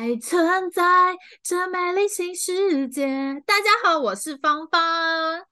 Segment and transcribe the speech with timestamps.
[0.00, 0.82] 爱存在
[1.44, 3.04] 这美丽新世界。
[3.44, 4.80] 大家好，我是芳芳，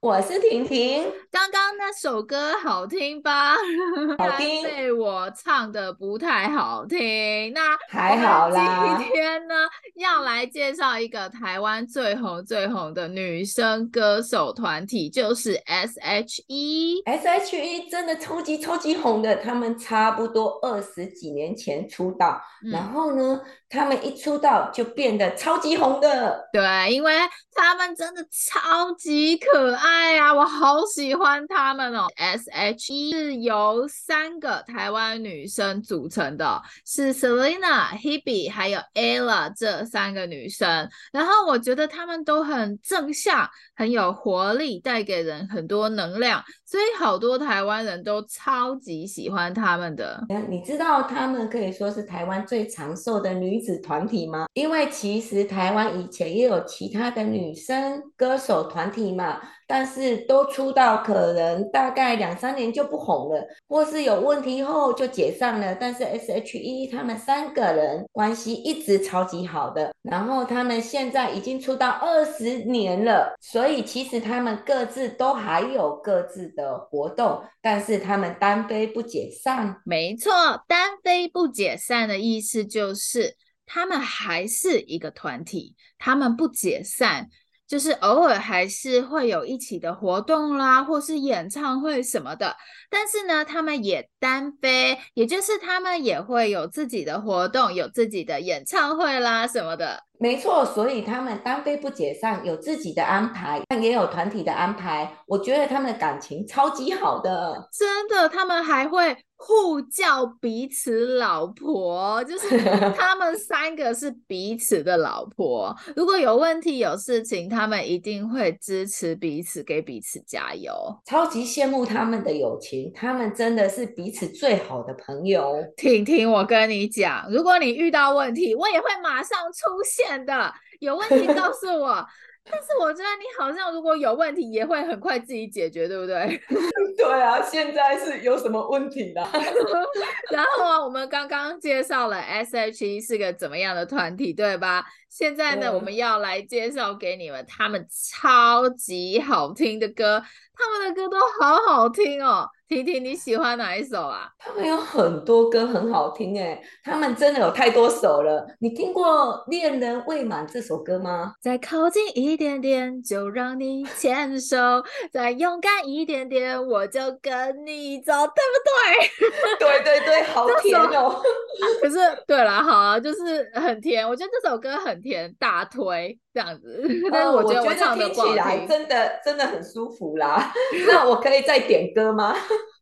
[0.01, 1.05] 我是婷婷。
[1.31, 3.57] 刚刚那首歌好听吧？
[4.17, 4.63] 好听。
[4.63, 7.53] 被我唱的不太好听。
[7.53, 8.97] 那还好啦。
[8.99, 9.55] 今天呢，
[9.97, 17.03] 要来介绍一个台湾最红最红的女生歌手团体，就是 S.H.E。
[17.05, 27.13] S.H.E 真的超级超级红的，他们差不多二十几年前出道，嗯、然后呢，他们一出道就变得超级红的，对，因为
[27.55, 32.07] 他们真的超级可爱啊，我好喜欢他们哦。
[32.17, 40.89] S.H.E 是由三个台湾女生组成的，是 Selina、Hebe 还有 Ella 这三个女生。
[41.13, 50.25] 然后我觉得她们都很正向，很有活力，带给人很多能量，所以好多台湾人都超级喜欢她们的。
[50.49, 65.75] 你知道她们可以说是台湾最长寿的女子团体因为其实台湾以前也有其他的女生歌手团体嘛，但是都出道可能大概两三年就不红了，或是有问题后就解散了。
[65.75, 79.81] 但是 S.H.E 他们三个人关系一直超级好的，然后他们现在已经出道二十年了，所以其实他们各自都还有各自的活动，但是他们单飞不解散。
[79.85, 80.33] 没错，
[80.67, 83.37] 单飞不解散的意思就是。
[83.71, 87.29] 他们还是一个团体，他们不解散，
[87.67, 92.57] 就是偶尔还是会有一起的活动啦，或是演唱会什么的。
[92.89, 100.08] 但是呢，他们也单飞，也就是他们也会有自己的活动，有自己的演唱会啦什么的。
[100.19, 105.11] 没错，所以他们单飞不解散，有自己的安排，但也有团体的安排。
[105.27, 109.17] 我觉得他们的感情超级好的，真的，他们还会。
[109.41, 112.59] 互叫彼此老婆，就是
[112.99, 115.73] 他们三个是彼此的老婆。
[115.95, 120.73] 如果有问题、有事情，他们一定会支持彼此，给彼此加油。
[121.07, 125.55] 超级羡慕他们的友情，他们真的是彼此最好的朋友。
[125.77, 130.55] 婷婷，我跟你讲，如果你遇到问题，我也会马上出现的。
[130.81, 132.07] 有问题告诉我。
[132.51, 136.41] 但是我觉得你好像如果有问题也会很快自己解决，对不对？
[136.97, 139.21] 对啊，现在是有什么问题的？
[140.33, 144.87] 然后啊，我们刚刚介绍了 S.H.E 是个怎么样的团体，对吧？
[145.11, 150.23] 现在呢，我们要来介绍给你们他们超级好听的歌，
[150.59, 152.49] 他们的歌都好好听哦。
[152.69, 154.29] 婷婷，你喜欢哪一首啊？
[154.39, 158.47] 他们有很多歌很好听哎，他们真的有太多首了。
[158.59, 159.07] 你听过
[159.51, 161.33] 《恋人未满》这首歌吗？
[161.41, 169.57] 再靠近一点点，就让你牵手； 再勇敢一点点，我就跟你走，对不对？
[169.59, 171.23] 对对对，好甜哦。
[171.81, 174.07] 可是，对了，好啊，就是很甜。
[174.07, 176.81] 我觉得这首歌很甜，大推这样子。
[177.11, 180.53] 但是我觉得我唱的不好听，听起来真的真的很舒服啦。
[180.87, 182.33] 那我可以再点歌吗？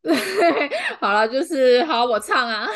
[1.00, 2.68] 好了，就是好，我唱啊。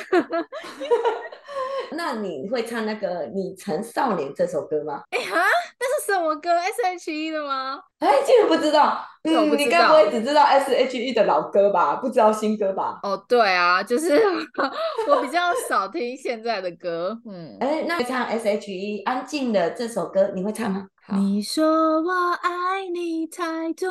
[1.92, 5.02] 那你会唱那个《你曾少年》这首歌吗？
[5.10, 5.36] 哎哈，
[5.78, 7.80] 那是什么歌？S.H.E 的吗？
[7.98, 9.04] 哎，竟然不知道。
[9.22, 11.96] 嗯，你该不会只知道 S.H.E 的老歌吧？
[12.00, 13.00] 不知道新歌吧？
[13.02, 14.20] 哦，对啊，就是
[15.08, 17.18] 我比较少听现在的歌。
[17.26, 20.86] 嗯，哎，那唱 S.H.E 安静的这首歌，你会唱吗？
[21.12, 23.90] 你说我爱你太多。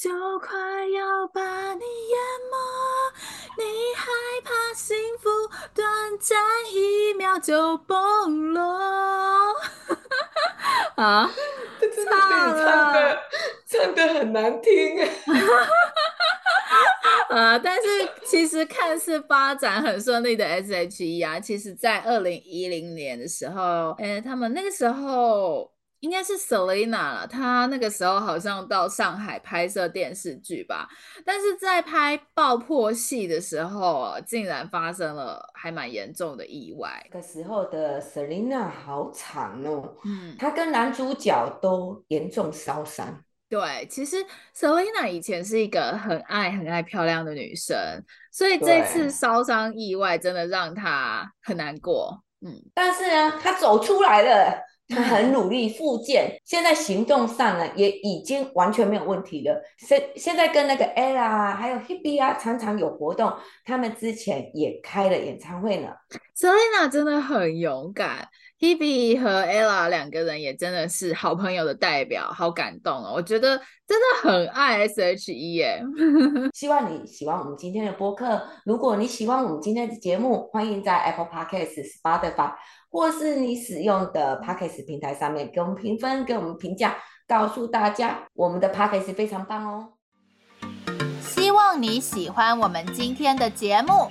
[0.00, 0.08] 就
[0.38, 0.48] 快
[0.96, 1.42] 要把
[1.74, 2.18] 你淹
[2.50, 3.64] 没，你
[3.94, 4.08] 害
[4.42, 4.96] 怕幸
[6.20, 6.38] 福短暂
[6.74, 8.62] 一秒就崩落。
[10.96, 11.30] 啊，
[11.80, 13.18] 这真的唱的
[13.66, 15.00] 唱的很难听
[17.30, 17.58] 啊！
[17.58, 17.82] 但是
[18.26, 25.72] 其实看似发展很顺利的 S.H.E 啊，其实在二零一零年的时候，哎，他们那个时候。
[26.00, 30.88] 应该是 Selina 了，她那个时候好像到上海拍摄电视剧吧，
[31.24, 37.06] 但是在拍爆破戏的时候，竟然发生了还蛮严重的意外。
[37.12, 43.22] 那个时候的 Selina 好惨哦，嗯，她跟男主角都严重烧伤。
[43.48, 44.16] 对，其实
[44.56, 47.76] Selina 以前是一个很爱很爱漂亮的女生，
[48.32, 52.22] 所以这次烧伤意外真的让她很难过。
[52.40, 54.62] 嗯，但是呢，她走出来了。
[54.94, 59.62] 他很努力复健，现在行动上呢也已经完全没有问题了。
[59.78, 63.32] 现现在跟那个 Ella 还有 Hebe 啊，常常有活动。
[63.64, 65.88] 他们之前也开了演唱会呢。
[66.36, 68.28] Selina 真的很勇敢，
[68.60, 73.14] Hebe 和 Ella 两个人也真的是好朋友的代表，好感动哦！
[73.14, 75.82] 我觉得真的很爱 SHE 耶。
[76.52, 78.42] 希望你喜欢我们今天的播客。
[78.66, 81.72] 如果你喜欢我们今天的节目，欢迎在 Apple Podcast、
[82.02, 82.52] Spotify
[82.90, 89.94] 或是你使用的 Podcast 平台上面给我们评分，给我们评价，告诉大家我们的 Podcast 非常棒哦。
[91.22, 94.10] 希望你喜欢我们今天的节目。